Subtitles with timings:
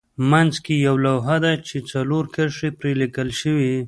[0.31, 3.79] منځ کې یوه لوحه ده چې څلور کرښې پرې لیکل شوې دي.